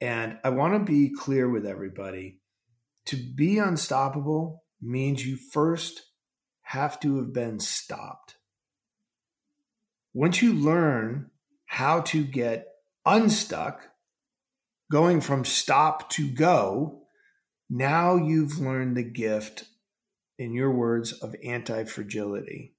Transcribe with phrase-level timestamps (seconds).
[0.00, 2.40] And I want to be clear with everybody
[3.06, 6.02] to be unstoppable means you first
[6.62, 8.36] have to have been stopped.
[10.12, 11.30] Once you learn
[11.66, 12.66] how to get
[13.04, 13.90] unstuck,
[14.90, 17.02] going from stop to go,
[17.70, 19.64] now you've learned the gift,
[20.38, 22.74] in your words, of anti fragility.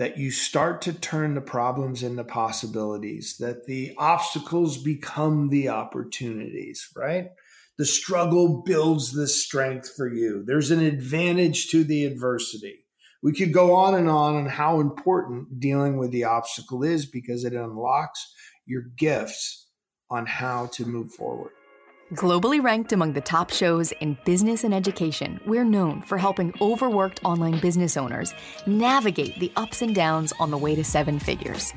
[0.00, 6.88] That you start to turn the problems into possibilities, that the obstacles become the opportunities,
[6.96, 7.28] right?
[7.76, 10.42] The struggle builds the strength for you.
[10.42, 12.86] There's an advantage to the adversity.
[13.22, 17.44] We could go on and on on how important dealing with the obstacle is because
[17.44, 18.32] it unlocks
[18.64, 19.68] your gifts
[20.08, 21.52] on how to move forward.
[22.14, 27.20] Globally ranked among the top shows in business and education, we're known for helping overworked
[27.22, 28.34] online business owners
[28.66, 31.72] navigate the ups and downs on the way to seven figures.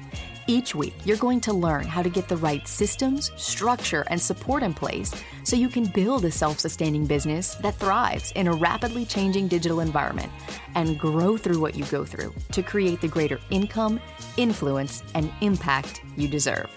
[0.48, 4.64] Each week, you're going to learn how to get the right systems, structure, and support
[4.64, 9.06] in place so you can build a self sustaining business that thrives in a rapidly
[9.06, 10.32] changing digital environment
[10.74, 14.00] and grow through what you go through to create the greater income,
[14.38, 16.72] influence, and impact you deserve.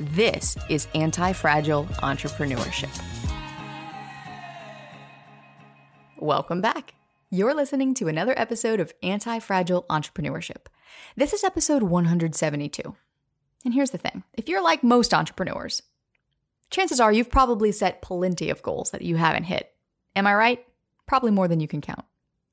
[0.00, 2.90] This is Anti Fragile Entrepreneurship.
[6.18, 6.94] Welcome back.
[7.30, 10.66] You're listening to another episode of Anti Fragile Entrepreneurship.
[11.16, 12.96] This is episode 172.
[13.64, 15.82] And here's the thing if you're like most entrepreneurs,
[16.70, 19.72] chances are you've probably set plenty of goals that you haven't hit.
[20.16, 20.64] Am I right?
[21.06, 22.04] Probably more than you can count.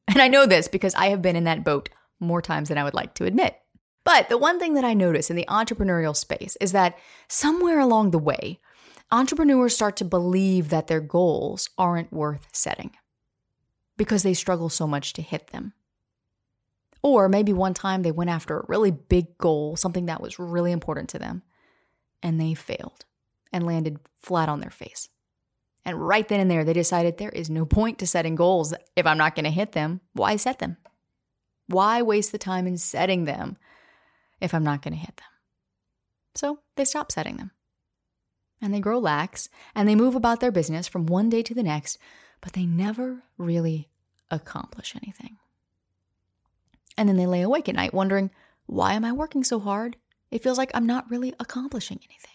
[0.07, 2.83] And I know this because I have been in that boat more times than I
[2.83, 3.60] would like to admit.
[4.03, 8.11] But the one thing that I notice in the entrepreneurial space is that somewhere along
[8.11, 8.59] the way,
[9.11, 12.91] entrepreneurs start to believe that their goals aren't worth setting
[13.97, 15.73] because they struggle so much to hit them.
[17.03, 20.71] Or maybe one time they went after a really big goal, something that was really
[20.71, 21.43] important to them,
[22.21, 23.05] and they failed
[23.51, 25.09] and landed flat on their face.
[25.83, 29.05] And right then and there, they decided there is no point to setting goals if
[29.07, 30.01] I'm not going to hit them.
[30.13, 30.77] Why set them?
[31.67, 33.57] Why waste the time in setting them
[34.41, 35.25] if I'm not going to hit them.
[36.35, 37.51] So they stop setting them.
[38.61, 41.63] And they grow lax and they move about their business from one day to the
[41.63, 41.97] next,
[42.41, 43.89] but they never really
[44.29, 45.37] accomplish anything.
[46.97, 48.29] And then they lay awake at night wondering,
[48.65, 49.97] why am I working so hard?
[50.29, 52.31] It feels like I'm not really accomplishing anything.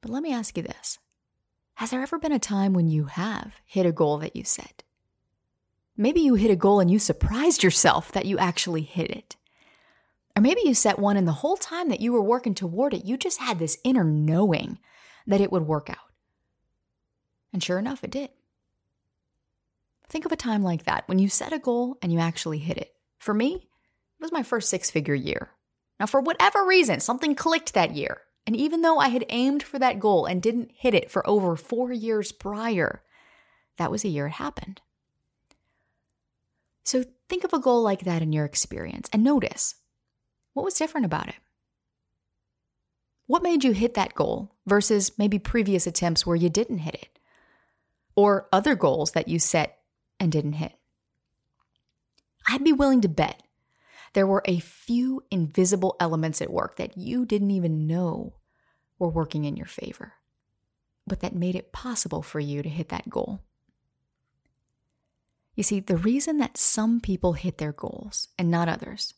[0.00, 0.98] But let me ask you this
[1.74, 4.82] Has there ever been a time when you have hit a goal that you set?
[6.00, 9.34] Maybe you hit a goal and you surprised yourself that you actually hit it.
[10.36, 13.04] Or maybe you set one and the whole time that you were working toward it,
[13.04, 14.78] you just had this inner knowing
[15.26, 15.96] that it would work out.
[17.52, 18.30] And sure enough, it did.
[20.08, 22.78] Think of a time like that when you set a goal and you actually hit
[22.78, 22.92] it.
[23.18, 25.50] For me, it was my first six figure year.
[25.98, 28.20] Now, for whatever reason, something clicked that year.
[28.46, 31.56] And even though I had aimed for that goal and didn't hit it for over
[31.56, 33.02] four years prior,
[33.78, 34.80] that was a year it happened.
[36.88, 39.74] So think of a goal like that in your experience and notice
[40.54, 41.34] what was different about it.
[43.26, 47.18] What made you hit that goal versus maybe previous attempts where you didn't hit it?
[48.16, 49.80] Or other goals that you set
[50.18, 50.72] and didn't hit?
[52.48, 53.42] I'd be willing to bet
[54.14, 58.32] there were a few invisible elements at work that you didn't even know
[58.98, 60.14] were working in your favor,
[61.06, 63.42] but that made it possible for you to hit that goal.
[65.58, 69.12] You see, the reason that some people hit their goals and not others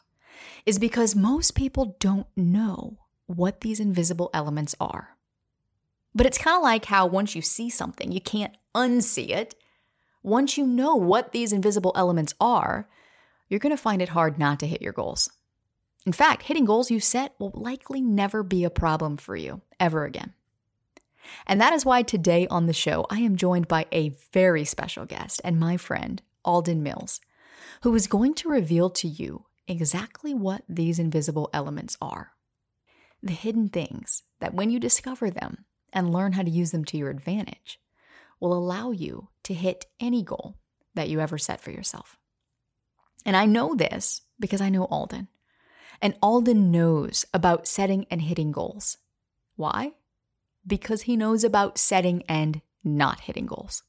[0.65, 2.97] is because most people don't know
[3.27, 5.19] what these invisible elements are.
[6.15, 9.55] But it's kind of like how once you see something, you can't unsee it.
[10.23, 12.89] Once you know what these invisible elements are,
[13.51, 15.29] you're going to find it hard not to hit your goals.
[16.07, 20.07] In fact, hitting goals you set will likely never be a problem for you ever
[20.07, 20.33] again.
[21.47, 25.05] And that is why today on the show, I am joined by a very special
[25.05, 27.21] guest and my friend, Alden Mills,
[27.83, 32.33] who is going to reveal to you exactly what these invisible elements are.
[33.23, 36.97] The hidden things that, when you discover them and learn how to use them to
[36.97, 37.79] your advantage,
[38.41, 40.57] will allow you to hit any goal
[40.95, 42.17] that you ever set for yourself.
[43.25, 45.29] And I know this because I know Alden.
[46.01, 48.97] And Alden knows about setting and hitting goals.
[49.57, 49.93] Why?
[50.67, 53.83] Because he knows about setting and not hitting goals.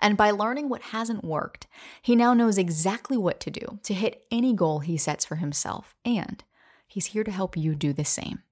[0.00, 1.66] And by learning what hasn't worked,
[2.02, 5.94] he now knows exactly what to do to hit any goal he sets for himself,
[6.04, 6.42] and
[6.86, 8.42] he's here to help you do the same.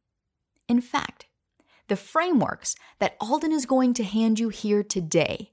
[0.68, 1.26] In fact,
[1.88, 5.52] the frameworks that Alden is going to hand you here today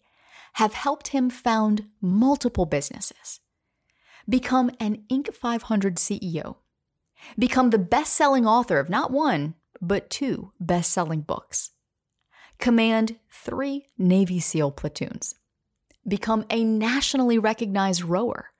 [0.53, 3.39] have helped him found multiple businesses,
[4.27, 5.33] become an Inc.
[5.33, 6.57] 500 CEO,
[7.37, 11.71] become the best selling author of not one, but two best selling books,
[12.57, 15.35] command three Navy SEAL platoons,
[16.07, 18.51] become a nationally recognized rower,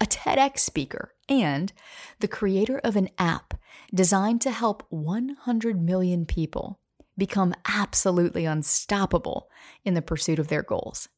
[0.00, 1.72] a TEDx speaker, and
[2.20, 3.54] the creator of an app
[3.94, 6.80] designed to help 100 million people
[7.16, 9.48] become absolutely unstoppable
[9.84, 11.08] in the pursuit of their goals.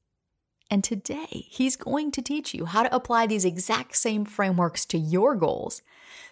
[0.70, 4.99] And today, he's going to teach you how to apply these exact same frameworks to
[4.99, 5.81] your goals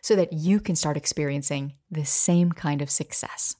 [0.00, 3.56] so that you can start experiencing the same kind of success.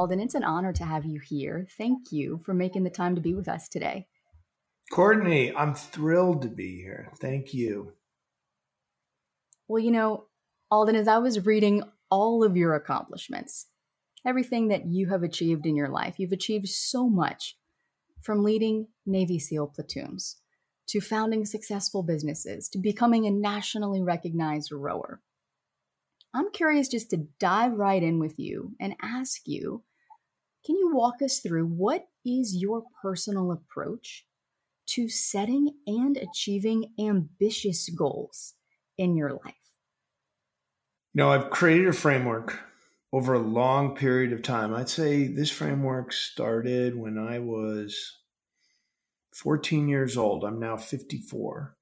[0.00, 1.66] Alden, it's an honor to have you here.
[1.76, 4.06] Thank you for making the time to be with us today.
[4.90, 7.12] Courtney, I'm thrilled to be here.
[7.20, 7.92] Thank you.
[9.68, 10.24] Well, you know,
[10.70, 13.66] Alden, as I was reading all of your accomplishments,
[14.26, 17.58] everything that you have achieved in your life, you've achieved so much
[18.22, 20.38] from leading Navy SEAL platoons
[20.88, 25.20] to founding successful businesses to becoming a nationally recognized rower.
[26.32, 29.82] I'm curious just to dive right in with you and ask you
[30.64, 34.26] can you walk us through what is your personal approach
[34.88, 38.54] to setting and achieving ambitious goals
[38.98, 39.54] in your life?
[41.14, 42.60] You know, I've created a framework
[43.12, 44.74] over a long period of time.
[44.74, 48.18] I'd say this framework started when I was
[49.34, 50.44] 14 years old.
[50.44, 51.76] I'm now 54.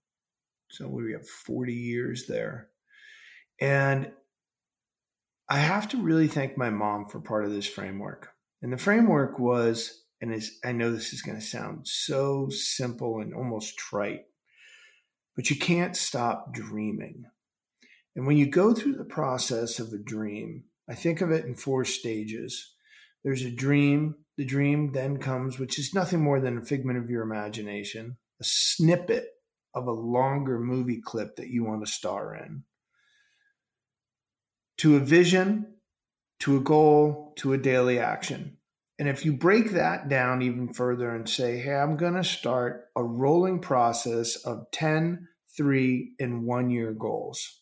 [0.70, 2.68] So we have 40 years there.
[3.60, 4.12] And
[5.48, 8.30] I have to really thank my mom for part of this framework.
[8.62, 13.20] And the framework was and is, I know this is going to sound so simple
[13.20, 14.24] and almost trite,
[15.36, 17.26] but you can't stop dreaming.
[18.16, 21.54] And when you go through the process of a dream, I think of it in
[21.54, 22.74] four stages.
[23.22, 24.16] There's a dream.
[24.36, 28.44] The dream then comes, which is nothing more than a figment of your imagination, a
[28.44, 29.26] snippet
[29.74, 32.64] of a longer movie clip that you want to star in,
[34.78, 35.74] to a vision,
[36.40, 38.56] to a goal, to a daily action.
[38.98, 42.86] And if you break that down even further and say, hey, I'm going to start
[42.96, 47.60] a rolling process of 10, three, and one year goals.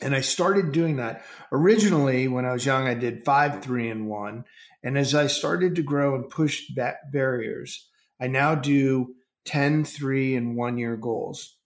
[0.00, 1.24] And I started doing that.
[1.52, 4.44] Originally, when I was young, I did five, three, and one.
[4.82, 7.88] And as I started to grow and push back barriers,
[8.20, 11.56] I now do 10, three, and one year goals.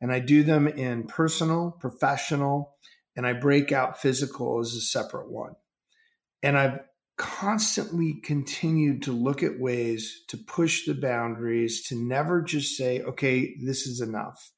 [0.00, 2.76] And I do them in personal, professional,
[3.16, 5.56] and I break out physical as a separate one.
[6.42, 6.80] And I've
[7.20, 13.54] constantly continued to look at ways to push the boundaries, to never just say, okay,
[13.62, 14.50] this is enough,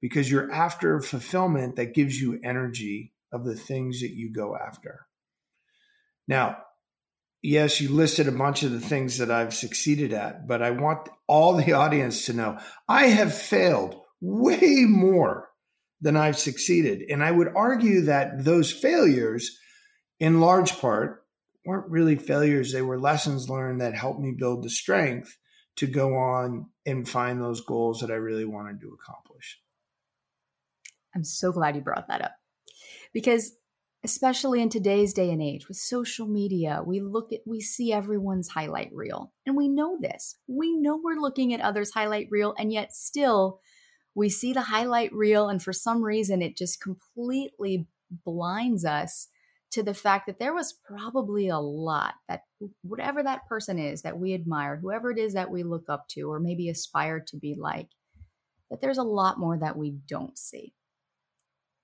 [0.00, 5.06] because you're after fulfillment that gives you energy of the things that you go after.
[6.28, 6.58] Now,
[7.42, 11.08] yes, you listed a bunch of the things that I've succeeded at, but I want
[11.26, 12.58] all the audience to know
[12.88, 15.48] I have failed way more
[16.00, 17.02] than I've succeeded.
[17.10, 19.58] And I would argue that those failures,
[20.20, 21.23] in large part,
[21.64, 22.72] weren't really failures.
[22.72, 25.36] They were lessons learned that helped me build the strength
[25.76, 29.60] to go on and find those goals that I really wanted to accomplish.
[31.14, 32.32] I'm so glad you brought that up
[33.12, 33.52] because
[34.04, 38.48] especially in today's day and age with social media, we look at we see everyone's
[38.48, 40.36] highlight reel and we know this.
[40.46, 43.60] We know we're looking at others' highlight reel and yet still
[44.14, 47.86] we see the highlight reel and for some reason it just completely
[48.24, 49.28] blinds us
[49.74, 52.42] to the fact that there was probably a lot that
[52.82, 56.30] whatever that person is that we admire, whoever it is that we look up to,
[56.30, 57.88] or maybe aspire to be like,
[58.70, 60.74] that there's a lot more that we don't see.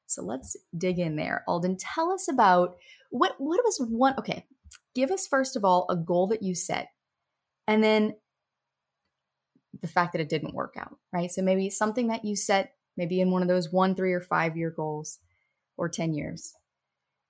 [0.07, 1.43] So let's dig in there.
[1.49, 2.77] Alden, tell us about
[3.11, 4.47] what what was one okay,
[4.95, 6.91] give us first of all a goal that you set
[7.67, 8.15] and then
[9.83, 11.31] the fact that it didn't work out, right?
[11.31, 14.57] So maybe something that you set maybe in one of those 1, 3 or 5
[14.57, 15.19] year goals
[15.77, 16.55] or 10 years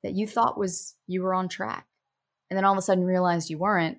[0.02, 1.86] that you thought was you were on track
[2.48, 3.98] and then all of a sudden realized you weren't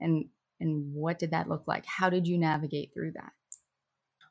[0.00, 0.26] and
[0.60, 1.84] and what did that look like?
[1.86, 3.32] How did you navigate through that?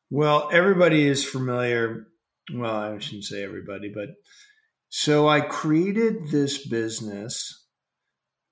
[0.10, 2.08] Well everybody is familiar
[2.54, 4.10] well i shouldn't say everybody but
[4.90, 7.66] so i created this business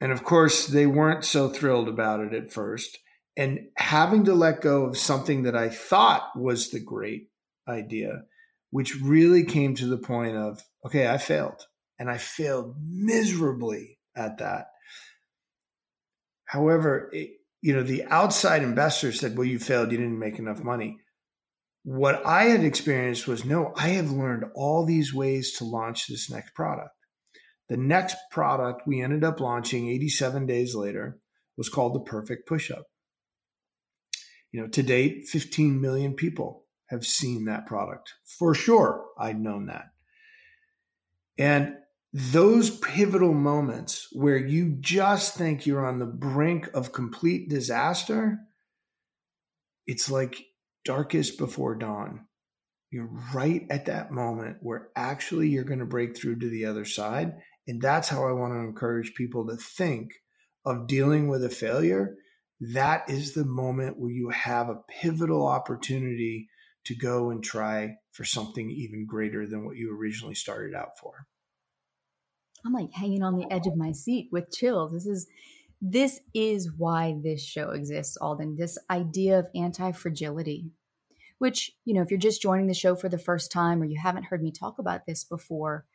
[0.01, 2.97] And of course, they weren't so thrilled about it at first
[3.37, 7.29] and having to let go of something that I thought was the great
[7.65, 8.23] idea,
[8.71, 11.65] which really came to the point of, okay, I failed
[11.99, 14.67] and I failed miserably at that.
[16.45, 20.63] However, it, you know, the outside investor said, well, you failed, you didn't make enough
[20.63, 20.97] money.
[21.83, 26.29] What I had experienced was no, I have learned all these ways to launch this
[26.29, 26.91] next product.
[27.67, 31.19] The next product we ended up launching 87 days later
[31.57, 32.85] was called the Perfect Push Up.
[34.51, 38.13] You know, to date, 15 million people have seen that product.
[38.25, 39.89] For sure, I'd known that.
[41.37, 41.75] And
[42.11, 48.39] those pivotal moments where you just think you're on the brink of complete disaster,
[49.85, 50.43] it's like
[50.85, 52.25] darkest before dawn.
[52.91, 56.85] You're right at that moment where actually you're going to break through to the other
[56.85, 57.33] side.
[57.67, 60.11] And that's how I want to encourage people to think
[60.65, 62.15] of dealing with a failure
[62.59, 66.49] that is the moment where you have a pivotal opportunity
[66.85, 71.25] to go and try for something even greater than what you originally started out for.
[72.65, 74.91] I'm like hanging on the edge of my seat with chills.
[74.91, 75.27] This is
[75.81, 78.57] this is why this show exists, Alden.
[78.57, 80.71] This idea of anti-fragility.
[81.37, 83.97] Which, you know, if you're just joining the show for the first time or you
[83.97, 85.85] haven't heard me talk about this before,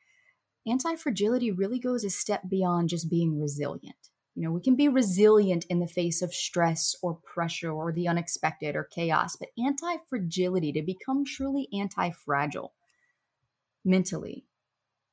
[0.66, 5.64] anti-fragility really goes a step beyond just being resilient you know, we can be resilient
[5.71, 10.73] in the face of stress or pressure or the unexpected or chaos, but anti fragility,
[10.73, 12.75] to become truly anti fragile
[13.85, 14.44] mentally,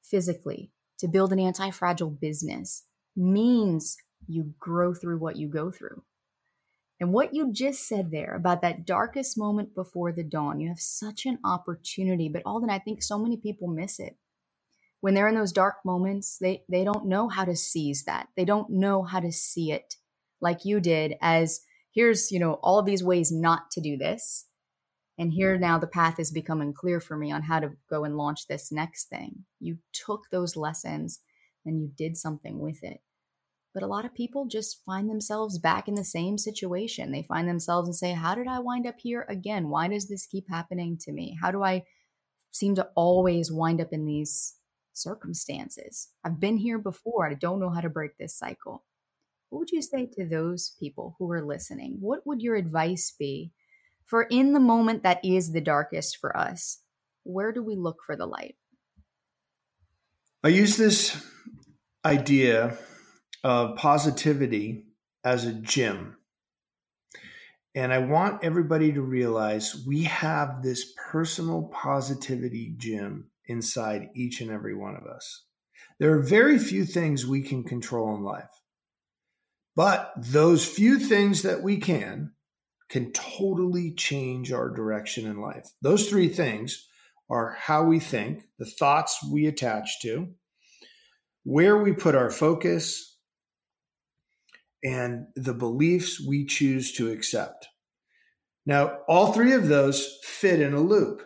[0.01, 6.03] physically, to build an anti fragile business means you grow through what you go through.
[6.99, 10.79] And what you just said there about that darkest moment before the dawn, you have
[10.79, 12.29] such an opportunity.
[12.29, 14.17] But Alden, I think so many people miss it
[15.01, 18.29] when they're in those dark moments, they, they don't know how to seize that.
[18.37, 19.95] They don't know how to see it
[20.39, 21.61] like you did as
[21.93, 24.45] here's, you know, all these ways not to do this.
[25.21, 28.17] And here now the path is becoming clear for me on how to go and
[28.17, 29.45] launch this next thing.
[29.59, 31.19] You took those lessons
[31.63, 33.01] and you did something with it.
[33.73, 37.11] But a lot of people just find themselves back in the same situation.
[37.11, 39.69] They find themselves and say, How did I wind up here again?
[39.69, 41.37] Why does this keep happening to me?
[41.39, 41.83] How do I
[42.51, 44.55] seem to always wind up in these
[44.93, 46.09] circumstances.
[46.23, 47.29] I've been here before.
[47.29, 48.83] I don't know how to break this cycle.
[49.49, 51.97] What would you say to those people who are listening?
[51.99, 53.51] What would your advice be
[54.05, 56.81] for in the moment that is the darkest for us?
[57.23, 58.55] Where do we look for the light?
[60.43, 61.23] I use this
[62.03, 62.77] idea
[63.43, 64.85] of positivity
[65.23, 66.17] as a gym.
[67.73, 74.51] And I want everybody to realize we have this personal positivity gym inside each and
[74.51, 75.45] every one of us.
[75.99, 78.49] There are very few things we can control in life.
[79.75, 82.33] But those few things that we can
[82.91, 85.67] can totally change our direction in life.
[85.81, 86.87] Those three things
[87.29, 90.27] are how we think, the thoughts we attach to,
[91.43, 93.17] where we put our focus,
[94.83, 97.67] and the beliefs we choose to accept.
[98.65, 101.23] Now, all three of those fit in a loop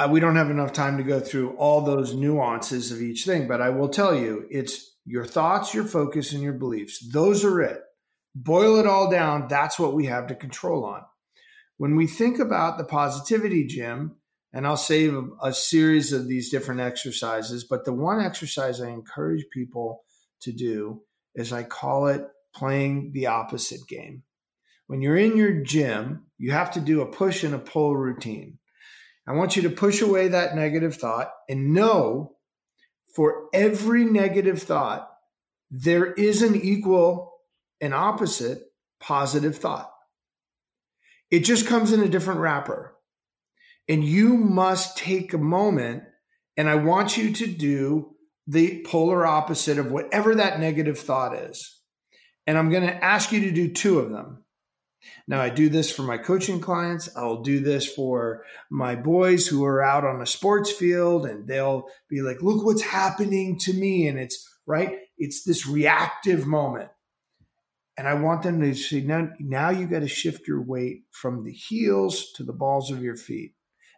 [0.00, 3.46] uh, we don't have enough time to go through all those nuances of each thing,
[3.46, 7.06] but I will tell you it's your thoughts, your focus, and your beliefs.
[7.12, 7.82] Those are it.
[8.34, 9.48] Boil it all down.
[9.48, 11.02] That's what we have to control on.
[11.78, 14.16] When we think about the positivity gym,
[14.52, 17.64] And I'll save a, series of these different exercises.
[17.64, 20.02] But the one exercise I encourage people
[20.42, 21.02] to do
[21.34, 24.24] is I call it playing the opposite game.
[24.88, 28.58] When you're in your gym, you have to do a push and a pull routine.
[29.26, 32.36] I want you to push away that negative thought and know
[33.14, 35.08] for every negative thought,
[35.70, 37.29] there is an equal
[37.80, 38.62] and opposite
[39.00, 39.90] positive thought.
[41.30, 42.96] It just comes in a different wrapper.
[43.88, 46.04] And you must take a moment,
[46.56, 48.14] and I want you to do
[48.46, 51.80] the polar opposite of whatever that negative thought is.
[52.46, 54.44] And I'm going to ask you to do two of them.
[55.26, 57.08] Now, I do this for my coaching clients.
[57.16, 61.86] I'll do this for my boys who are out on a sports field and they'll
[62.08, 64.08] be like, look what's happening to me.
[64.08, 66.90] And it's right, it's this reactive moment.
[68.00, 71.44] And I want them to see now, now you got to shift your weight from
[71.44, 73.52] the heels to the balls of your feet.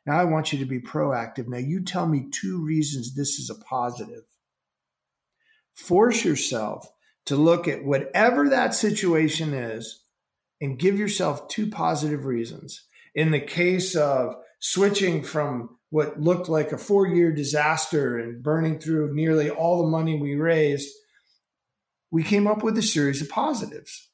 [0.04, 1.46] Now I want you to be proactive.
[1.46, 4.24] Now you tell me two reasons this is a positive.
[5.76, 6.90] Force yourself
[7.26, 10.02] to look at whatever that situation is
[10.60, 12.84] and give yourself two positive reasons.
[13.14, 18.80] In the case of switching from what looked like a four year disaster and burning
[18.80, 20.88] through nearly all the money we raised
[22.12, 24.10] we came up with a series of positives.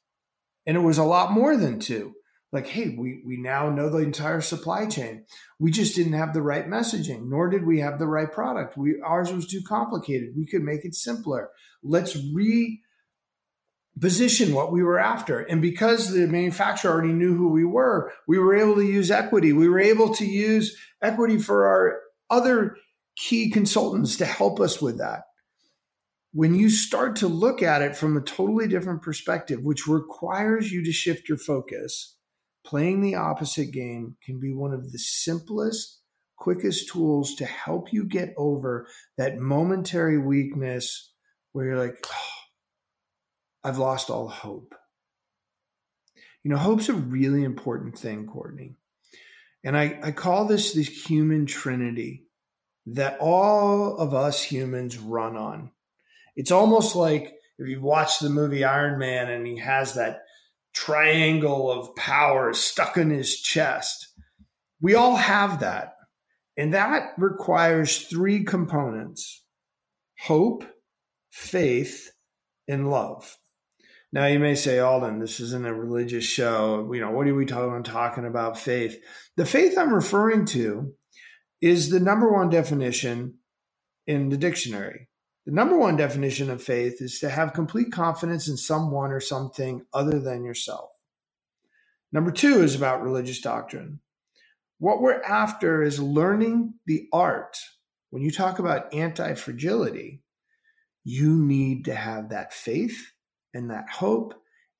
[0.65, 2.13] And it was a lot more than two.
[2.51, 5.25] Like, hey, we, we now know the entire supply chain.
[5.59, 8.75] We just didn't have the right messaging, nor did we have the right product.
[8.75, 10.29] We ours was too complicated.
[10.35, 11.49] We could make it simpler.
[11.83, 12.81] Let's re
[13.99, 15.41] position what we were after.
[15.41, 19.51] And because the manufacturer already knew who we were, we were able to use equity.
[19.53, 22.77] We were able to use equity for our other
[23.15, 25.23] key consultants to help us with that
[26.31, 30.83] when you start to look at it from a totally different perspective, which requires you
[30.83, 32.17] to shift your focus,
[32.65, 36.01] playing the opposite game can be one of the simplest,
[36.37, 41.11] quickest tools to help you get over that momentary weakness
[41.51, 42.27] where you're like, oh,
[43.63, 44.75] I've lost all hope.
[46.43, 48.75] You know, hope's a really important thing, Courtney.
[49.63, 52.27] And I, I call this the human trinity
[52.85, 55.71] that all of us humans run on
[56.39, 60.21] it's almost like if you've watched the movie Iron Man and he has that
[60.73, 64.07] triangle of power stuck in his chest.
[64.79, 65.95] We all have that.
[66.55, 69.43] And that requires three components
[70.21, 70.63] hope,
[71.29, 72.09] faith,
[72.69, 73.37] and love.
[74.13, 76.89] Now you may say, Alden, this isn't a religious show.
[76.93, 78.97] You know, what are we talking, talking about faith?
[79.35, 80.93] The faith I'm referring to
[81.59, 83.39] is the number one definition
[84.07, 85.08] in the dictionary.
[85.45, 89.85] The number one definition of faith is to have complete confidence in someone or something
[89.93, 90.91] other than yourself.
[92.11, 93.99] Number two is about religious doctrine.
[94.79, 97.57] What we're after is learning the art.
[98.09, 100.23] When you talk about anti fragility,
[101.03, 103.11] you need to have that faith
[103.53, 104.33] and that hope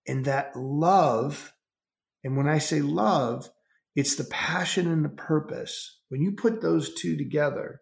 [0.08, 1.54] and that love.
[2.24, 3.50] And when I say love,
[3.96, 6.00] it's the passion and the purpose.
[6.10, 7.82] When you put those two together,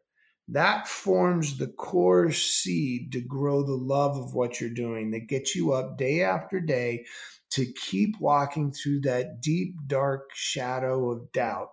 [0.49, 5.55] that forms the core seed to grow the love of what you're doing that gets
[5.55, 7.05] you up day after day
[7.49, 11.69] to keep walking through that deep, dark shadow of doubt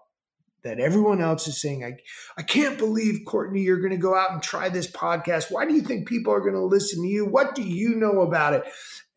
[0.64, 1.92] that everyone else is saying, I,
[2.38, 5.50] I can't believe, Courtney, you're going to go out and try this podcast.
[5.50, 7.26] Why do you think people are going to listen to you?
[7.26, 8.64] What do you know about it?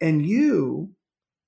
[0.02, 0.91] And you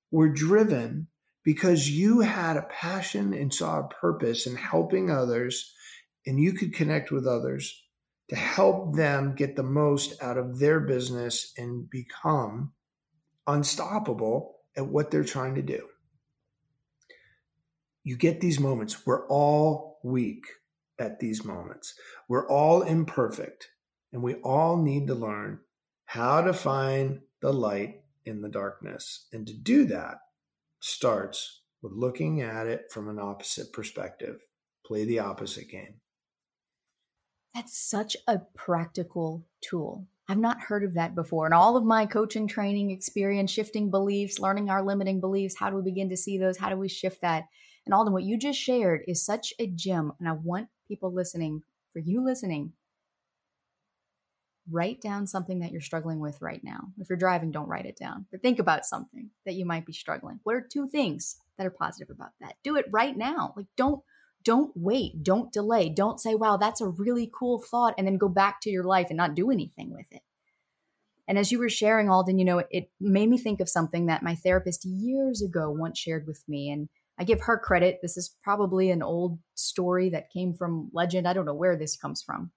[0.10, 1.08] were driven
[1.44, 5.74] because you had a passion and saw a purpose in helping others,
[6.26, 7.84] and you could connect with others
[8.30, 12.72] to help them get the most out of their business and become
[13.48, 15.88] unstoppable at what they're trying to do.
[18.04, 19.06] You get these moments.
[19.06, 20.46] We're all weak
[21.00, 21.96] at these moments.
[22.28, 23.70] We're all imperfect,
[24.14, 25.60] and we all need to learn
[26.06, 29.28] how to find the light in the darkness.
[29.34, 30.18] And to do that
[30.80, 34.40] starts with looking at it from an opposite perspective.
[34.86, 36.02] Play the opposite game.
[37.60, 40.08] That's such a practical tool.
[40.30, 41.44] I've not heard of that before.
[41.44, 45.76] And all of my coaching training experience, shifting beliefs, learning our limiting beliefs, how do
[45.76, 46.58] we begin to see those?
[46.58, 47.44] How do we shift that?
[47.86, 50.14] And Alden, what you just shared is such a gem.
[50.22, 52.72] And I want people listening, for you listening,
[54.72, 56.80] write down something that you're struggling with right now.
[56.98, 59.92] If you're driving, don't write it down, but think about something that you might be
[59.92, 60.40] struggling.
[60.44, 62.56] What are two things that are positive about that?
[62.64, 63.54] Do it right now.
[63.58, 64.02] Like, don't
[64.44, 68.30] don't wait, don't delay, don't say, wow, that's a really cool thought, and then go
[68.30, 70.22] back to your life and not do anything with it.
[71.28, 74.24] And as you were sharing, Alden, you know, it made me think of something that
[74.24, 76.72] my therapist years ago once shared with me.
[76.72, 78.00] And I give her credit.
[78.02, 81.28] This is probably an old story that came from legend.
[81.28, 82.50] I don't know where this comes from,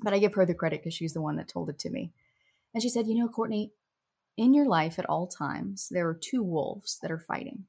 [0.00, 2.12] but I give her the credit because she's the one that told it to me.
[2.74, 3.72] And she said, You know, Courtney,
[4.36, 7.64] in your life at all times, there are two wolves that are fighting.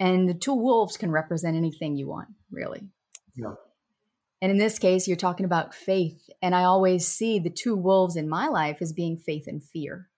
[0.00, 2.88] And the two wolves can represent anything you want, really.
[3.36, 3.54] Yeah.
[4.42, 6.28] And in this case, you're talking about faith.
[6.42, 10.08] And I always see the two wolves in my life as being faith and fear.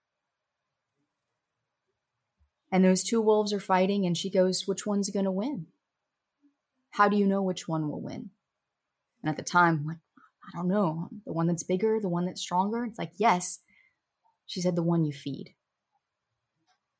[2.71, 5.67] And those two wolves are fighting, and she goes, Which one's going to win?
[6.91, 8.31] How do you know which one will win?
[9.23, 9.97] And at the time, I'm like,
[10.45, 11.09] I don't know.
[11.25, 12.83] The one that's bigger, the one that's stronger?
[12.83, 13.59] It's like, Yes.
[14.45, 15.53] She said, The one you feed,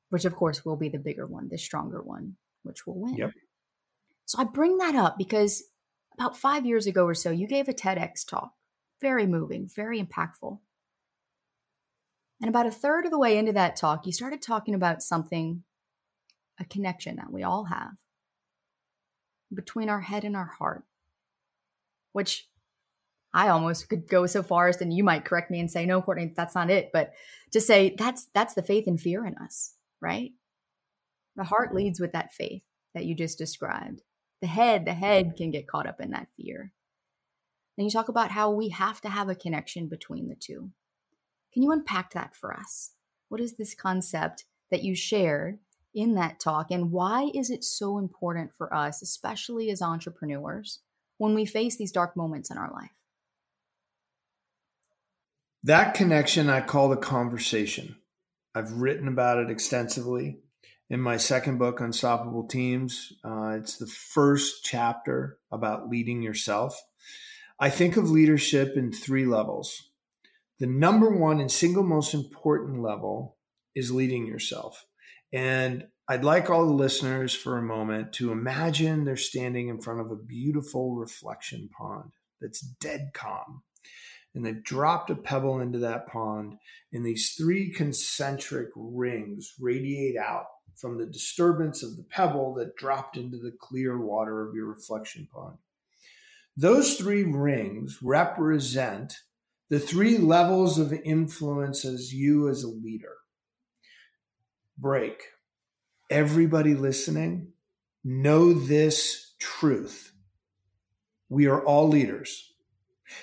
[0.09, 2.35] which of course will be the bigger one, the stronger one,
[2.67, 3.15] which will win.
[3.15, 3.32] Yep.
[4.25, 5.63] So I bring that up because
[6.17, 8.51] about five years ago or so, you gave a TEDx talk.
[8.99, 10.60] Very moving, very impactful.
[12.41, 15.63] And about a third of the way into that talk, you started talking about something,
[16.60, 17.93] a connection that we all have
[19.53, 20.84] between our head and our heart,
[22.12, 22.47] which
[23.34, 26.01] I almost could go so far as, and you might correct me and say, no,
[26.01, 26.89] Courtney, that's not it.
[26.91, 27.13] But
[27.51, 30.32] to say that's that's the faith and fear in us, right?
[31.38, 34.02] The heart leads with that faith that you just described.
[34.41, 36.73] The head, the head can get caught up in that fear.
[37.78, 40.71] And you talk about how we have to have a connection between the two.
[41.54, 42.91] Can you unpack that for us?
[43.30, 45.60] What is this concept that you shared
[45.93, 50.80] in that talk, and why is it so important for us, especially as entrepreneurs,
[51.17, 52.91] when we face these dark moments in our life?
[55.63, 57.95] That connection I call the conversation.
[58.54, 60.38] I've written about it extensively
[60.89, 63.13] in my second book, Unstoppable Teams.
[63.23, 66.80] Uh, it's the first chapter about leading yourself.
[67.60, 69.89] I think of leadership in three levels
[70.60, 73.38] the number one and single most important level
[73.76, 74.86] is leading yourself.
[75.32, 80.00] And I'd like all the listeners for a moment to imagine they're standing in front
[80.00, 83.62] of a beautiful reflection pond that's dead calm.
[84.34, 86.56] And they've dropped a pebble into that pond,
[86.91, 90.45] and these three concentric rings radiate out
[90.77, 95.27] from the disturbance of the pebble that dropped into the clear water of your reflection
[95.33, 95.57] pond.
[96.55, 99.17] Those three rings represent
[99.69, 103.15] the three levels of influence as you as a leader.
[104.77, 105.23] Break.
[106.09, 107.49] Everybody listening,
[108.03, 110.13] know this truth.
[111.27, 112.53] We are all leaders.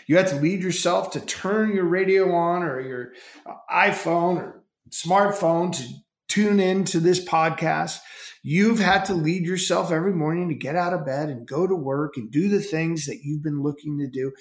[0.06, 3.12] You have to lead yourself to turn your radio on or your
[3.70, 6.03] iPhone or smartphone to
[6.34, 7.98] tune in to this podcast.
[8.42, 11.74] You've had to lead yourself every morning to get out of bed and go to
[11.74, 14.32] work and do the things that you've been looking to do.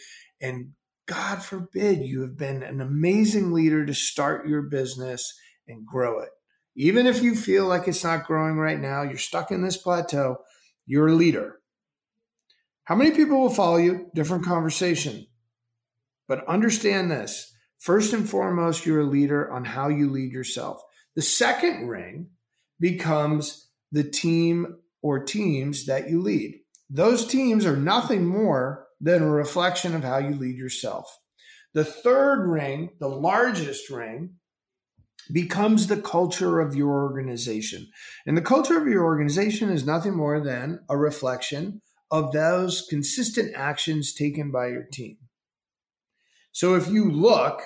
[0.41, 0.71] And
[1.05, 6.29] God forbid you have been an amazing leader to start your business and grow it.
[6.75, 10.37] Even if you feel like it's not growing right now, you're stuck in this plateau,
[10.87, 11.59] you're a leader.
[12.85, 14.09] How many people will follow you?
[14.15, 15.27] Different conversation.
[16.27, 20.81] But understand this first and foremost, you're a leader on how you lead yourself.
[21.15, 22.29] The second ring
[22.79, 26.59] becomes the team or teams that you lead.
[26.89, 31.19] Those teams are nothing more than a reflection of how you lead yourself.
[31.73, 34.35] The third ring, the largest ring,
[35.31, 37.87] becomes the culture of your organization.
[38.25, 43.53] And the culture of your organization is nothing more than a reflection of those consistent
[43.55, 45.17] actions taken by your team.
[46.51, 47.63] So if you look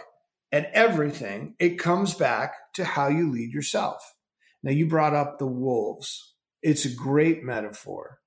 [0.57, 4.01] at everything, it comes back to how you lead yourself.
[4.63, 6.33] Now, you brought up the wolves.
[6.61, 8.19] It's a great metaphor.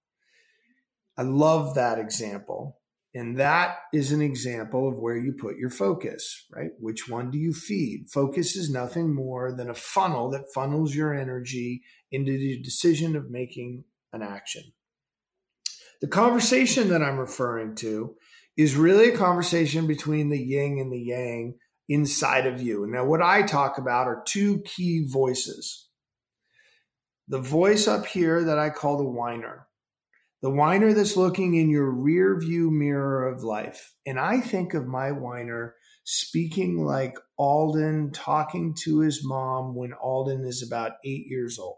[1.18, 2.80] I love that example
[3.14, 6.70] and that is an example of where you put your focus, right?
[6.78, 8.08] Which one do you feed?
[8.08, 13.30] Focus is nothing more than a funnel that funnels your energy into the decision of
[13.30, 14.62] making an action.
[16.00, 18.14] The conversation that I'm referring to
[18.56, 21.54] is really a conversation between the yin and the yang
[21.90, 22.86] inside of you.
[22.86, 25.88] Now, what I talk about are two key voices.
[27.28, 29.66] The voice up here that I call the whiner
[30.42, 33.92] the whiner that's looking in your rear view mirror of life.
[34.06, 35.74] And I think of my whiner
[36.04, 41.76] speaking like Alden talking to his mom when Alden is about eight years old.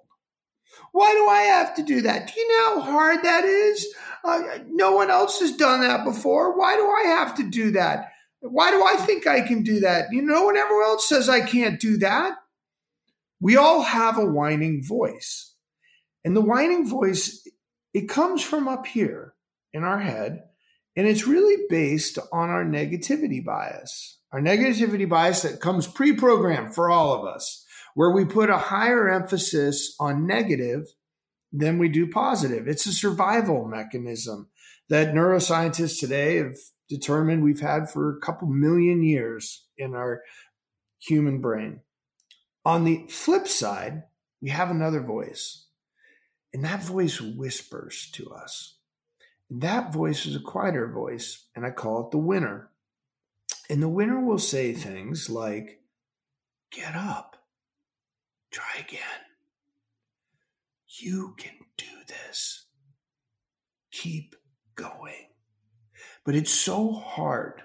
[0.93, 2.33] Why do I have to do that?
[2.33, 3.87] Do you know how hard that is?
[4.25, 6.57] Uh, no one else has done that before.
[6.57, 8.12] Why do I have to do that?
[8.43, 10.07] Why do I think I can do that?
[10.11, 12.35] You know, when everyone else says I can't do that.
[13.41, 15.55] We all have a whining voice.
[16.25, 17.47] And the whining voice
[17.95, 19.35] it comes from up here
[19.73, 20.45] in our head,
[20.97, 24.19] and it's really based on our negativity bias.
[24.33, 28.59] Our negativity bias that comes pre programmed for all of us, where we put a
[28.59, 30.87] higher emphasis on negative
[31.53, 32.67] than we do positive.
[32.67, 34.49] It's a survival mechanism
[34.93, 40.21] that neuroscientists today have determined we've had for a couple million years in our
[40.99, 41.81] human brain.
[42.67, 44.03] On the flip side,
[44.43, 45.65] we have another voice,
[46.53, 48.75] and that voice whispers to us.
[49.49, 52.69] And that voice is a quieter voice, and I call it the winner.
[53.71, 55.81] And the winner will say things like,
[56.71, 57.39] Get up,
[58.51, 59.01] try again.
[60.87, 62.67] You can do this.
[63.91, 64.37] Keep
[64.83, 65.29] going.
[66.25, 67.63] But it's so hard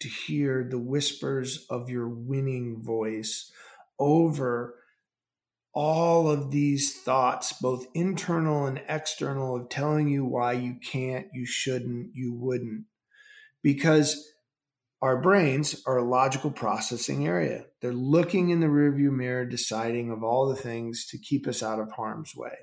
[0.00, 3.50] to hear the whispers of your winning voice
[3.98, 4.76] over
[5.72, 11.44] all of these thoughts, both internal and external, of telling you why you can't, you
[11.44, 12.84] shouldn't, you wouldn't.
[13.62, 14.30] Because
[15.02, 17.66] our brains are a logical processing area.
[17.82, 21.80] They're looking in the rearview mirror, deciding of all the things to keep us out
[21.80, 22.54] of harm's way.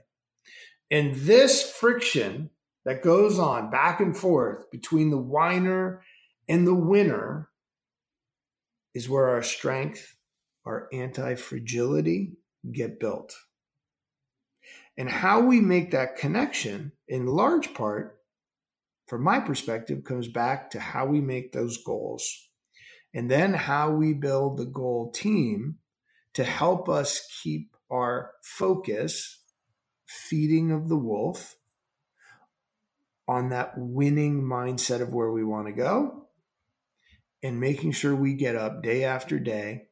[0.90, 2.50] And this friction
[2.86, 6.02] that goes on back and forth between the whiner
[6.48, 7.50] and the winner
[8.94, 10.16] is where our strength,
[10.66, 12.34] our anti fragility
[12.72, 13.36] get built.
[14.98, 18.20] And how we make that connection, in large part,
[19.08, 22.50] from my perspective, comes back to how we make those goals.
[23.14, 25.78] And then how we build the goal team
[26.34, 29.44] to help us keep our focus
[30.08, 31.56] feeding of the wolf
[33.28, 36.28] on that winning mindset of where we want to go
[37.44, 39.84] and making sure we get up day after day,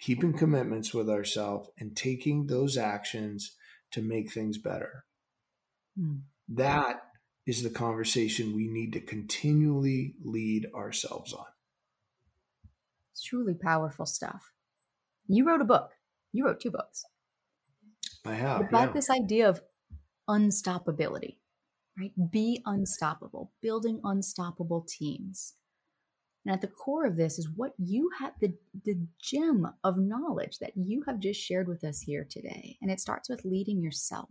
[0.00, 3.56] keeping commitments with ourselves and taking those actions
[3.92, 5.04] to make things better.
[5.98, 6.22] Mm.
[6.48, 7.02] That
[7.46, 11.46] is the conversation we need to continually lead ourselves on.
[13.12, 14.52] It's truly powerful stuff.
[15.26, 15.90] You wrote a book.
[16.32, 17.04] You wrote two books.
[18.24, 18.60] I have.
[18.60, 18.92] About yeah.
[18.92, 19.62] this idea of
[20.28, 21.36] unstoppability
[21.98, 22.12] right?
[22.30, 25.54] Be unstoppable, building unstoppable teams.
[26.44, 30.58] And at the core of this is what you have the, the gem of knowledge
[30.60, 32.78] that you have just shared with us here today.
[32.80, 34.30] And it starts with leading yourself.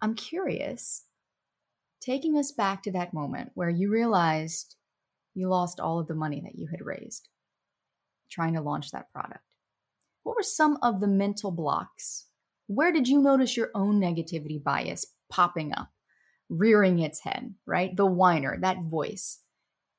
[0.00, 1.04] I'm curious,
[2.00, 4.76] taking us back to that moment where you realized
[5.34, 7.28] you lost all of the money that you had raised
[8.32, 9.44] trying to launch that product.
[10.22, 12.26] What were some of the mental blocks?
[12.66, 15.88] Where did you notice your own negativity bias popping up,
[16.50, 17.96] rearing its head, right?
[17.96, 19.40] The whiner, that voice.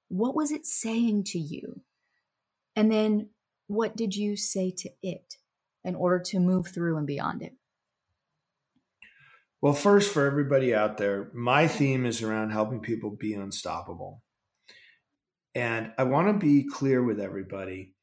[0.09, 1.81] What was it saying to you?
[2.75, 3.29] And then
[3.67, 5.37] what did you say to it
[5.83, 7.53] in order to move through and beyond it?
[9.59, 14.21] Well, first, for everybody out there, my theme is around helping people be unstoppable.
[15.55, 17.93] And I want to be clear with everybody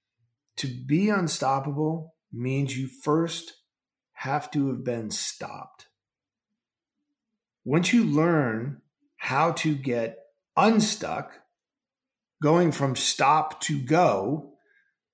[0.57, 3.53] to be unstoppable means you first
[4.15, 5.87] have to have been stopped
[7.65, 8.81] once you learn
[9.17, 10.19] how to get
[10.57, 11.41] unstuck,
[12.43, 14.55] going from stop to go,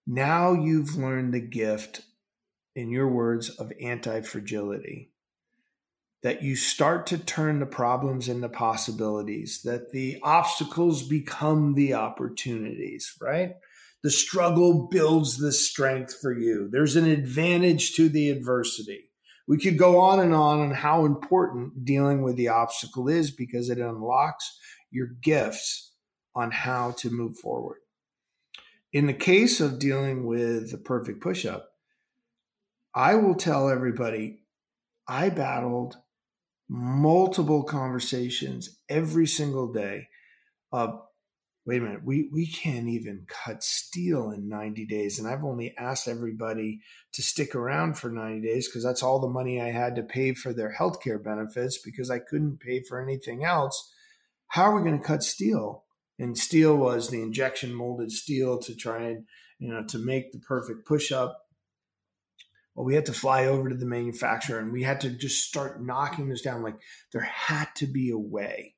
[0.07, 2.03] now you've learned the gift,
[2.75, 5.11] in your words, of anti fragility.
[6.23, 13.13] That you start to turn the problems into possibilities, that the obstacles become the opportunities,
[13.21, 13.55] right?
[14.03, 16.69] The struggle builds the strength for you.
[16.71, 19.11] There's an advantage to the adversity
[19.47, 23.71] we could go on and on on how important dealing with the obstacle is because
[23.71, 24.59] it unlocks
[24.91, 25.93] your gifts
[26.35, 27.79] on how to move forward.
[28.93, 31.71] In the case of dealing with the perfect push up,
[32.95, 34.41] I will tell everybody
[35.07, 35.97] I battled
[36.69, 40.09] multiple conversations every single day
[40.73, 41.01] of
[41.67, 45.19] wait a minute, we, we can't even cut steel in 90 days.
[45.19, 46.81] And I've only asked everybody
[47.13, 50.33] to stick around for 90 days because that's all the money I had to pay
[50.33, 53.93] for their healthcare benefits because I couldn't pay for anything else.
[54.47, 55.83] How are we going to cut steel?
[56.21, 59.25] And steel was the injection molded steel to try and,
[59.59, 61.43] you know, to make the perfect push up.
[62.77, 65.83] Well, we had to fly over to the manufacturer and we had to just start
[65.83, 66.63] knocking this down.
[66.63, 66.77] Like
[67.13, 68.76] there had to be a way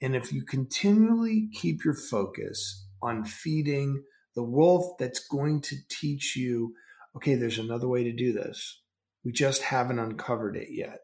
[0.00, 4.02] and if you continually keep your focus on feeding
[4.34, 6.74] the wolf that's going to teach you,
[7.16, 8.82] okay, there's another way to do this.
[9.24, 11.00] We just haven't uncovered it yet,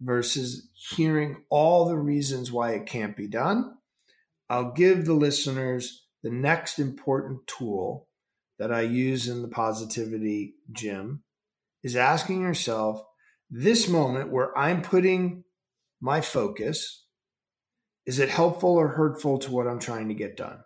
[0.00, 3.74] versus hearing all the reasons why it can't be done,
[4.48, 8.08] I'll give the listeners the next important tool
[8.58, 11.22] that I use in the positivity gym
[11.82, 13.00] is asking yourself
[13.50, 15.44] this moment where I'm putting
[16.00, 17.05] my focus
[18.06, 20.60] is it helpful or hurtful to what I'm trying to get done?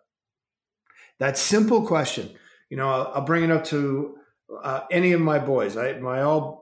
[1.18, 2.31] That simple question.
[2.68, 4.16] You know, I'll, I'll bring it up to
[4.62, 5.76] uh, any of my boys.
[5.76, 6.61] I, my all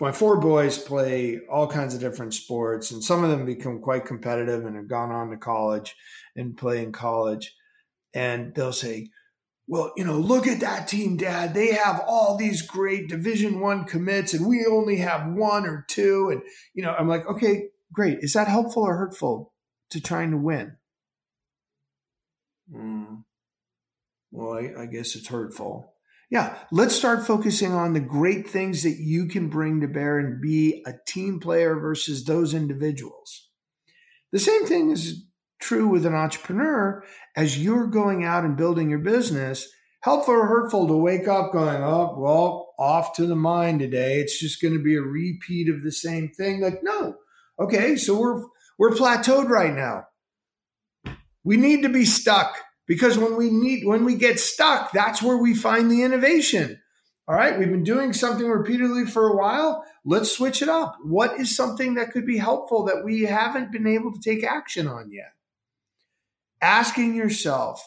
[0.00, 4.06] my four boys play all kinds of different sports, and some of them become quite
[4.06, 5.96] competitive and have gone on to college
[6.36, 7.54] and play in college.
[8.14, 9.08] And they'll say,
[9.66, 11.52] well, you know, look at that team, Dad.
[11.52, 16.30] They have all these great Division One commits, and we only have one or two.
[16.30, 16.42] And
[16.74, 18.18] you know, I'm like, okay, great.
[18.20, 19.52] Is that helpful or hurtful
[19.90, 20.76] to trying to win?
[22.72, 23.24] Mm.
[24.30, 25.94] Well, I, I guess it's hurtful.
[26.30, 30.42] Yeah, let's start focusing on the great things that you can bring to bear and
[30.42, 33.48] be a team player versus those individuals.
[34.30, 35.24] The same thing is
[35.58, 37.02] true with an entrepreneur
[37.34, 39.68] as you're going out and building your business.
[40.02, 44.20] Helpful or hurtful to wake up going, oh, well, off to the mine today.
[44.20, 46.60] It's just going to be a repeat of the same thing.
[46.60, 47.16] Like, no.
[47.60, 48.44] Okay, so we're
[48.78, 50.06] we're plateaued right now.
[51.42, 55.36] We need to be stuck because when we need when we get stuck that's where
[55.36, 56.80] we find the innovation.
[57.26, 59.84] All right we've been doing something repeatedly for a while.
[60.04, 60.96] Let's switch it up.
[61.02, 64.86] What is something that could be helpful that we haven't been able to take action
[64.86, 65.32] on yet?
[66.62, 67.86] Asking yourself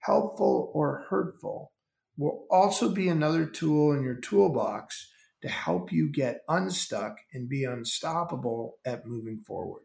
[0.00, 1.72] helpful or hurtful
[2.16, 5.08] will also be another tool in your toolbox
[5.44, 9.82] to help you get unstuck and be unstoppable at moving forward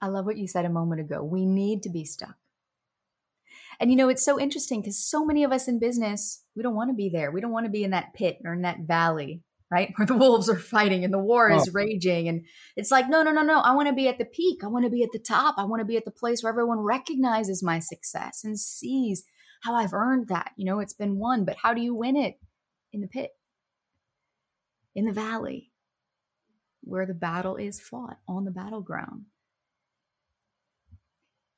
[0.00, 1.22] I love what you said a moment ago.
[1.22, 2.36] We need to be stuck.
[3.80, 6.74] And you know, it's so interesting because so many of us in business, we don't
[6.74, 7.30] want to be there.
[7.30, 9.92] We don't want to be in that pit or in that valley, right?
[9.96, 11.72] Where the wolves are fighting and the war is oh.
[11.72, 12.28] raging.
[12.28, 13.60] And it's like, no, no, no, no.
[13.60, 14.60] I want to be at the peak.
[14.62, 15.56] I want to be at the top.
[15.58, 19.24] I want to be at the place where everyone recognizes my success and sees
[19.62, 20.52] how I've earned that.
[20.56, 22.38] You know, it's been won, but how do you win it?
[22.92, 23.30] In the pit,
[24.96, 25.70] in the valley,
[26.82, 29.26] where the battle is fought on the battleground.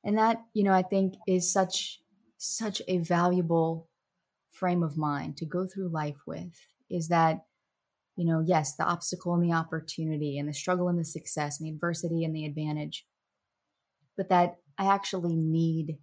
[0.03, 2.01] And that, you know, I think is such
[2.37, 3.89] such a valuable
[4.51, 6.53] frame of mind to go through life with
[6.89, 7.43] is that
[8.15, 11.67] you know yes the obstacle and the opportunity and the struggle and the success and
[11.67, 13.05] the adversity and the advantage
[14.15, 15.97] but that i actually need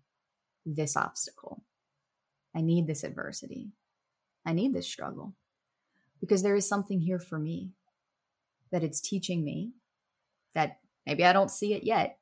[0.66, 1.62] this obstacle.
[2.54, 3.70] I need this adversity.
[4.44, 5.34] I need this struggle
[6.26, 7.70] because there is something here for me
[8.72, 9.72] that it's teaching me
[10.54, 12.18] that maybe i don't see it yet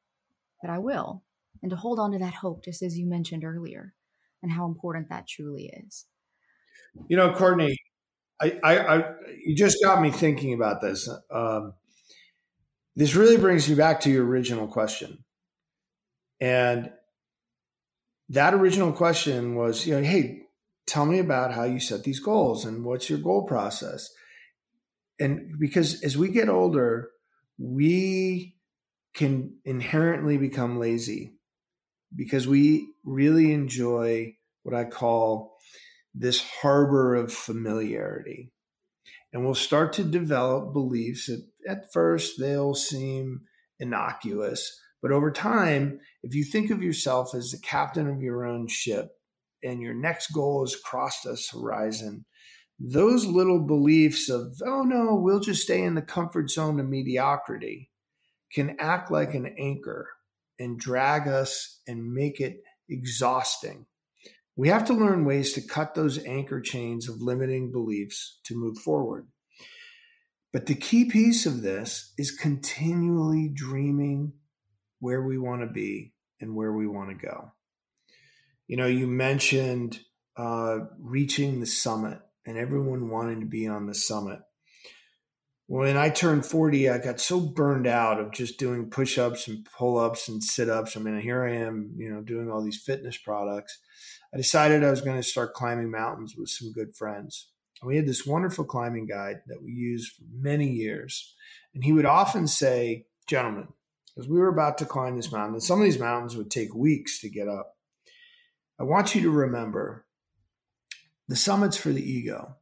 [0.61, 1.23] but i will
[1.63, 3.95] and to hold on to that hope just as you mentioned earlier
[4.45, 6.05] and how important that truly is.
[7.09, 7.79] You know, Courtney,
[8.41, 9.05] I, I, I
[9.43, 11.09] you just got me thinking about this.
[11.31, 11.73] Um,
[12.95, 15.25] this really brings me back to your original question,
[16.41, 16.93] and
[18.29, 20.43] that original question was, you know, hey,
[20.87, 24.11] tell me about how you set these goals and what's your goal process.
[25.19, 27.11] And because as we get older,
[27.59, 28.57] we
[29.15, 31.35] can inherently become lazy
[32.15, 35.57] because we really enjoy what I call
[36.15, 38.53] this harbor of familiarity.
[39.33, 43.43] And we'll start to develop beliefs that at first they'll seem
[43.81, 48.69] innocuous, but over time, if you think of yourself as the captain of your own
[48.69, 49.14] ship
[49.65, 52.25] and your next goal is across this horizon,
[52.79, 57.91] those little beliefs of, oh no, we'll just stay in the comfort zone of mediocrity
[58.53, 60.09] can act like an anchor
[60.59, 63.87] and drag us and make it exhausting.
[64.57, 68.79] We have to learn ways to cut those anchor chains of limiting beliefs to move
[68.79, 69.27] forward.
[70.53, 74.35] But the key piece of this is continually dreaming
[75.01, 77.51] where we want to be and where we want to go.
[78.67, 80.01] You know, you mentioned
[80.37, 84.41] uh, reaching the summit and everyone wanting to be on the summit
[85.67, 89.67] when I turned 40, I got so burned out of just doing push ups and
[89.77, 90.97] pull ups and sit ups.
[90.97, 93.79] I mean, here I am, you know, doing all these fitness products.
[94.33, 97.49] I decided I was going to start climbing mountains with some good friends.
[97.81, 101.35] And we had this wonderful climbing guide that we used for many years.
[101.75, 103.69] And he would often say, Gentlemen,
[104.19, 106.75] as we were about to climb this mountain, and some of these mountains would take
[106.75, 107.74] weeks to get up,
[108.79, 110.07] I want you to remember
[111.29, 112.57] the summit's for the ego.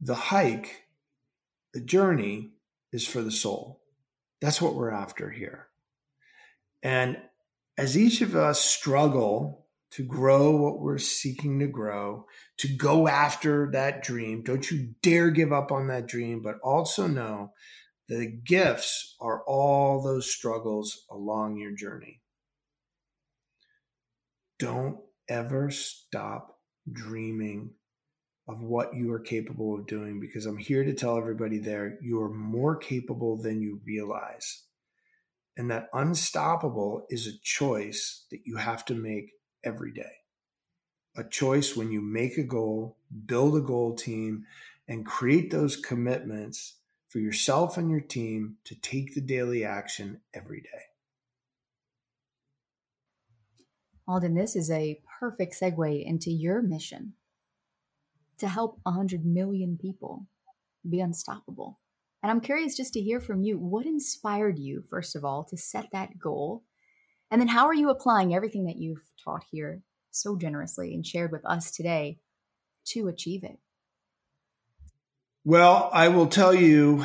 [0.00, 0.84] The hike
[1.74, 2.52] the journey
[2.92, 3.82] is for the soul.
[4.40, 5.66] That's what we're after here.
[6.82, 7.18] And
[7.76, 12.26] as each of us struggle to grow what we're seeking to grow,
[12.58, 17.08] to go after that dream, don't you dare give up on that dream, but also
[17.08, 17.52] know
[18.08, 22.20] that the gifts are all those struggles along your journey.
[24.58, 24.98] Don't
[25.28, 26.58] ever stop
[26.90, 27.70] dreaming
[28.46, 32.20] of what you are capable of doing because I'm here to tell everybody there you
[32.20, 34.64] are more capable than you realize.
[35.56, 39.30] And that unstoppable is a choice that you have to make
[39.64, 40.02] every day.
[41.16, 44.44] A choice when you make a goal, build a goal team,
[44.88, 46.76] and create those commitments
[47.08, 50.93] for yourself and your team to take the daily action every day.
[54.06, 57.14] Alden, this is a perfect segue into your mission
[58.38, 60.26] to help 100 million people
[60.88, 61.80] be unstoppable.
[62.22, 65.56] And I'm curious just to hear from you what inspired you, first of all, to
[65.56, 66.64] set that goal?
[67.30, 71.32] And then how are you applying everything that you've taught here so generously and shared
[71.32, 72.18] with us today
[72.88, 73.58] to achieve it?
[75.44, 77.04] Well, I will tell you,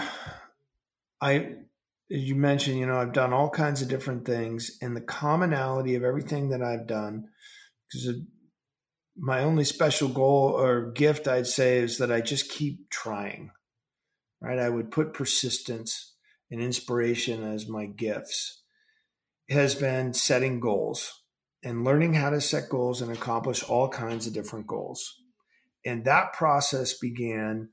[1.20, 1.56] I,
[2.12, 5.96] as you mentioned, you know, I've done all kinds of different things, and the commonality
[5.96, 7.26] of everything that I've done,
[7.88, 8.20] because
[9.18, 13.52] my only special goal or gift, I'd say, is that I just keep trying
[14.42, 14.60] right?
[14.60, 16.16] I would put persistence
[16.52, 18.62] and inspiration as my gifts.
[19.50, 21.24] Has been setting goals
[21.64, 25.16] and learning how to set goals and accomplish all kinds of different goals.
[25.84, 27.70] And that process began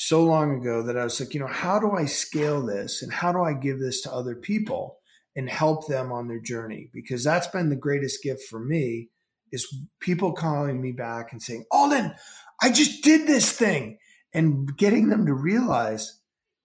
[0.00, 3.12] so long ago that I was like, you know, how do I scale this and
[3.12, 5.00] how do I give this to other people
[5.34, 6.88] and help them on their journey?
[6.94, 9.08] Because that's been the greatest gift for me
[9.50, 9.66] is
[9.98, 12.14] people calling me back and saying, Alden,
[12.62, 13.98] I just did this thing
[14.32, 16.20] and getting them to realize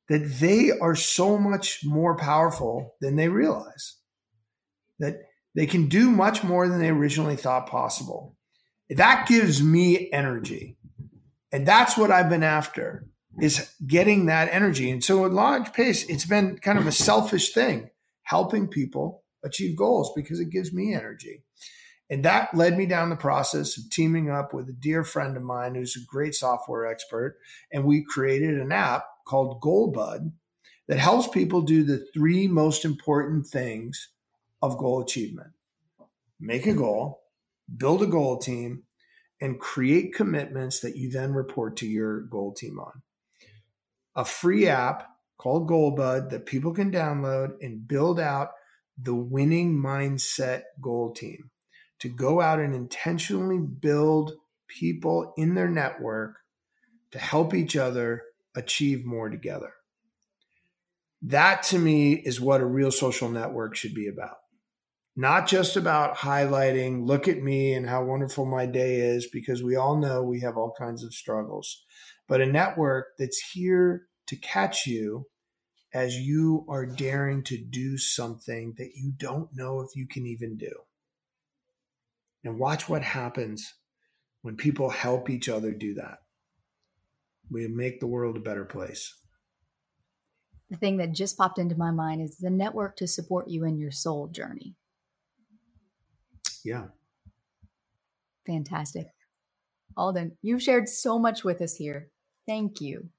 [0.10, 3.96] that they are so much more powerful than they realize,
[5.00, 5.16] that
[5.56, 8.38] they can do much more than they originally thought possible.
[8.92, 10.78] That gives me energy.
[11.52, 13.08] And that's what I've been after
[13.40, 14.92] is getting that energy.
[14.92, 17.90] And so at large pace, it's been kind of a selfish thing,
[18.24, 21.44] helping people achieve goals because it gives me energy.
[22.10, 25.44] And that led me down the process of teaming up with a dear friend of
[25.44, 27.38] mine who's a great software expert.
[27.72, 30.32] And we created an app called GoalBud
[30.88, 34.10] that helps people do the three most important things
[34.62, 35.52] of goal achievement
[36.40, 37.22] make a goal,
[37.78, 38.84] build a goal team,
[39.40, 43.02] and create commitments that you then report to your goal team on.
[44.16, 48.50] A free app called GoalBud that people can download and build out
[49.02, 51.50] the winning mindset goal team
[52.00, 54.34] to go out and intentionally build
[54.68, 56.38] people in their network
[57.12, 58.24] to help each other
[58.56, 59.72] achieve more together.
[61.24, 64.38] That to me is what a real social network should be about.
[65.16, 69.76] Not just about highlighting, look at me and how wonderful my day is, because we
[69.76, 71.86] all know we have all kinds of struggles,
[72.28, 75.28] but a network that's here to catch you
[75.94, 80.58] as you are daring to do something that you don't know if you can even
[80.58, 80.72] do.
[82.44, 83.76] And watch what happens
[84.42, 86.20] when people help each other do that.
[87.50, 89.14] We make the world a better place.
[90.70, 93.78] The thing that just popped into my mind is the network to support you in
[93.78, 94.76] your soul journey.
[96.66, 96.86] Yeah.
[98.48, 99.08] Fantastic.
[99.96, 102.10] Alden, you've shared so much with us here.
[102.46, 103.10] Thank you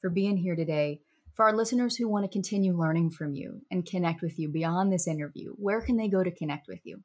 [0.00, 1.00] for being here today.
[1.34, 4.92] For our listeners who want to continue learning from you and connect with you beyond
[4.92, 7.02] this interview, where can they go to connect with you?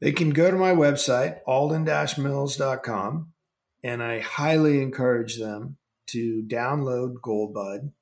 [0.00, 3.32] They can go to my website, alden-mills.com,
[3.84, 5.76] and I highly encourage them
[6.08, 7.92] to download GoalBud,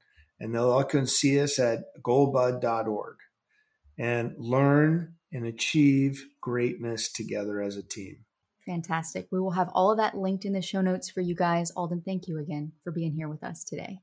[0.40, 3.16] and they'll all can see us at goalbud.org
[3.98, 8.24] and learn and achieve greatness together as a team.
[8.68, 9.28] Fantastic.
[9.30, 11.70] We will have all of that linked in the show notes for you guys.
[11.70, 14.00] Alden, thank you again for being here with us today.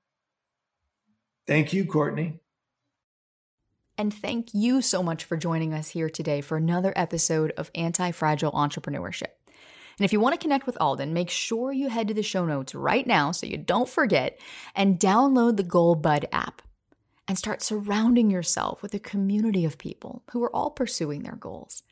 [1.45, 2.39] Thank you, Courtney.
[3.95, 8.09] And thank you so much for joining us here today for another episode of Anti
[8.09, 9.30] Fragile Entrepreneurship.
[9.99, 12.43] And if you want to connect with Alden, make sure you head to the show
[12.43, 14.39] notes right now so you don't forget
[14.74, 16.63] and download the GoalBud app
[17.28, 21.84] and start surrounding yourself with a community of people who are all pursuing their goals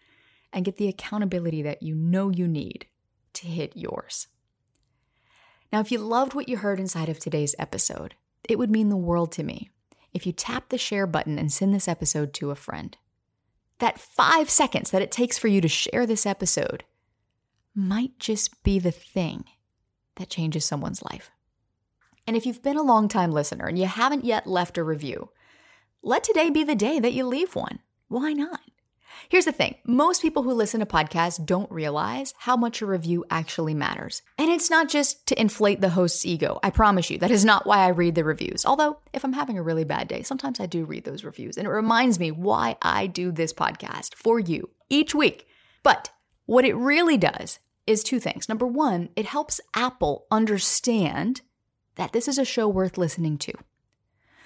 [0.53, 2.85] and get the accountability that you know you need
[3.33, 4.27] to hit yours.
[5.71, 8.13] Now, if you loved what you heard inside of today's episode,
[8.47, 9.71] it would mean the world to me
[10.13, 12.95] if you tap the share button and send this episode to a friend.
[13.79, 16.83] That five seconds that it takes for you to share this episode
[17.73, 19.45] might just be the thing
[20.17, 21.31] that changes someone's life.
[22.27, 25.29] And if you've been a long-time listener and you haven't yet left a review,
[26.03, 27.79] let today be the day that you leave one.
[28.07, 28.61] Why not?
[29.29, 33.25] Here's the thing most people who listen to podcasts don't realize how much a review
[33.29, 34.21] actually matters.
[34.37, 36.59] And it's not just to inflate the host's ego.
[36.63, 38.65] I promise you, that is not why I read the reviews.
[38.65, 41.57] Although, if I'm having a really bad day, sometimes I do read those reviews.
[41.57, 45.47] And it reminds me why I do this podcast for you each week.
[45.83, 46.11] But
[46.45, 48.47] what it really does is two things.
[48.47, 51.41] Number one, it helps Apple understand
[51.95, 53.53] that this is a show worth listening to.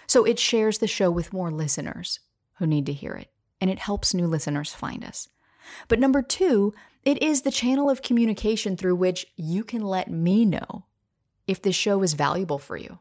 [0.08, 2.20] So it shares the show with more listeners
[2.56, 3.30] who need to hear it
[3.60, 5.30] and it helps new listeners find us.
[5.88, 10.46] But number two, it is the channel of communication through which you can let me
[10.46, 10.86] know
[11.48, 13.00] if this show is valuable for you,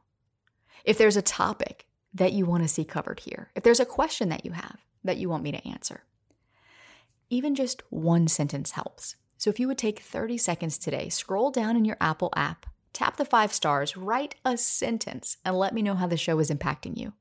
[0.84, 4.28] if there's a topic that you want to see covered here, if there's a question
[4.28, 6.04] that you have that you want me to answer.
[7.28, 9.16] Even just one sentence helps.
[9.36, 13.16] So if you would take 30 seconds today, scroll down in your Apple app, tap
[13.16, 16.96] the five stars, write a sentence, and let me know how the show is impacting
[16.96, 17.12] you.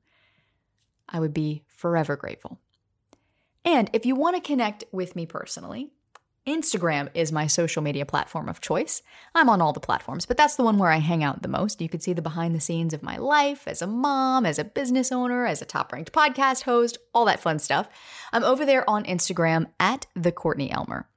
[1.08, 2.60] I would be forever grateful.
[3.66, 5.90] And if you want to connect with me personally,
[6.46, 9.02] Instagram is my social media platform of choice.
[9.34, 11.80] I'm on all the platforms, but that's the one where I hang out the most.
[11.80, 14.64] You can see the behind the scenes of my life as a mom, as a
[14.64, 17.88] business owner, as a top ranked podcast host, all that fun stuff.
[18.32, 21.08] I'm over there on Instagram at the Courtney Elmer.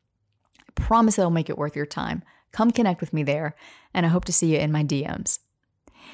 [0.68, 2.24] I promise it'll make it worth your time.
[2.52, 3.56] Come connect with me there,
[3.94, 5.38] and I hope to see you in my DMs.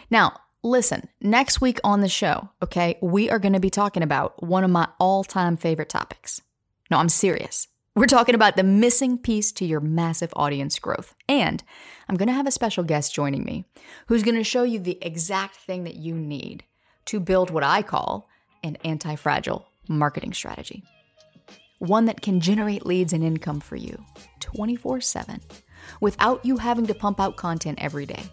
[0.09, 4.41] Now, listen, next week on the show, okay, we are going to be talking about
[4.43, 6.41] one of my all time favorite topics.
[6.89, 7.67] No, I'm serious.
[7.95, 11.15] We're talking about the missing piece to your massive audience growth.
[11.29, 11.63] And
[12.09, 13.65] I'm going to have a special guest joining me
[14.07, 16.63] who's going to show you the exact thing that you need
[17.05, 18.27] to build what I call
[18.63, 20.83] an anti fragile marketing strategy.
[21.79, 24.03] One that can generate leads and income for you
[24.39, 25.41] 24 7
[26.01, 28.23] without you having to pump out content every day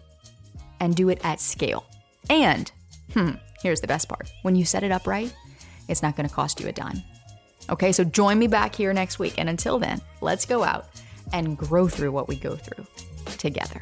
[0.79, 1.85] and do it at scale.
[2.29, 2.71] And,
[3.13, 5.33] hmm, here's the best part when you set it up right,
[5.87, 7.01] it's not going to cost you a dime.
[7.69, 9.35] Okay, so join me back here next week.
[9.37, 10.87] And until then, let's go out
[11.31, 12.85] and grow through what we go through
[13.37, 13.81] together.